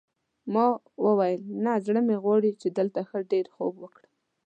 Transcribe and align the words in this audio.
ما 0.53 0.65
وویل 1.05 1.41
نه 1.65 1.71
زړه 1.85 2.01
مې 2.07 2.17
غواړي 2.23 2.51
چې 2.61 2.67
دلته 2.77 2.99
ښه 3.09 3.19
ډېر 3.31 3.45
خوب 3.55 3.73
وکړم. 3.79 4.13